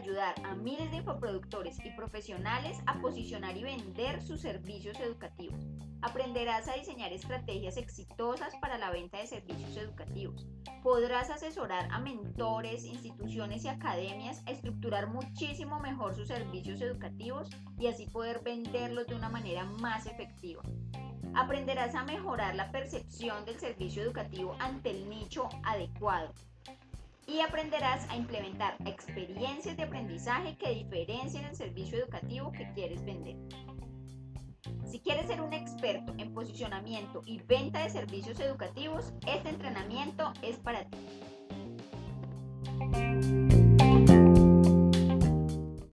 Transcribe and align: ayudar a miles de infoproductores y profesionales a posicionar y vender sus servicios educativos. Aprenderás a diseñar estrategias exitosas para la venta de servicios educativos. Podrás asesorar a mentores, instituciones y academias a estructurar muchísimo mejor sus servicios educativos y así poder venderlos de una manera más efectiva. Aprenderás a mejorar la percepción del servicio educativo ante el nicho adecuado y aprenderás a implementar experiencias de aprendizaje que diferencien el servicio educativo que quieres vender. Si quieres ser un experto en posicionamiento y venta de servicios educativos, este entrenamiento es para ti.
ayudar 0.00 0.34
a 0.44 0.54
miles 0.54 0.90
de 0.90 0.98
infoproductores 0.98 1.78
y 1.84 1.90
profesionales 1.90 2.78
a 2.86 3.00
posicionar 3.00 3.56
y 3.56 3.62
vender 3.62 4.22
sus 4.22 4.40
servicios 4.40 4.98
educativos. 4.98 5.60
Aprenderás 6.00 6.68
a 6.68 6.74
diseñar 6.74 7.12
estrategias 7.12 7.76
exitosas 7.76 8.54
para 8.56 8.78
la 8.78 8.90
venta 8.90 9.18
de 9.18 9.26
servicios 9.26 9.76
educativos. 9.76 10.46
Podrás 10.82 11.28
asesorar 11.28 11.86
a 11.92 11.98
mentores, 11.98 12.84
instituciones 12.84 13.64
y 13.64 13.68
academias 13.68 14.42
a 14.46 14.52
estructurar 14.52 15.08
muchísimo 15.08 15.78
mejor 15.80 16.14
sus 16.14 16.28
servicios 16.28 16.80
educativos 16.80 17.50
y 17.78 17.88
así 17.88 18.06
poder 18.06 18.40
venderlos 18.42 19.06
de 19.06 19.16
una 19.16 19.28
manera 19.28 19.64
más 19.64 20.06
efectiva. 20.06 20.62
Aprenderás 21.34 21.94
a 21.94 22.04
mejorar 22.04 22.54
la 22.54 22.72
percepción 22.72 23.44
del 23.44 23.60
servicio 23.60 24.02
educativo 24.02 24.56
ante 24.58 24.90
el 24.90 25.08
nicho 25.10 25.48
adecuado 25.62 26.32
y 27.30 27.40
aprenderás 27.40 28.08
a 28.10 28.16
implementar 28.16 28.76
experiencias 28.84 29.76
de 29.76 29.84
aprendizaje 29.84 30.56
que 30.56 30.70
diferencien 30.70 31.44
el 31.44 31.54
servicio 31.54 31.98
educativo 31.98 32.50
que 32.50 32.68
quieres 32.72 33.04
vender. 33.04 33.36
Si 34.90 34.98
quieres 34.98 35.28
ser 35.28 35.40
un 35.40 35.52
experto 35.52 36.12
en 36.18 36.34
posicionamiento 36.34 37.22
y 37.24 37.40
venta 37.42 37.82
de 37.84 37.90
servicios 37.90 38.40
educativos, 38.40 39.12
este 39.26 39.50
entrenamiento 39.50 40.32
es 40.42 40.56
para 40.56 40.84
ti. 40.84 41.19